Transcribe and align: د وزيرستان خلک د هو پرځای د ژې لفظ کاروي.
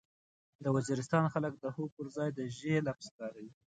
د 0.63 0.65
وزيرستان 0.75 1.25
خلک 1.33 1.53
د 1.57 1.65
هو 1.75 1.83
پرځای 1.95 2.29
د 2.37 2.39
ژې 2.57 2.73
لفظ 2.87 3.07
کاروي. 3.17 3.49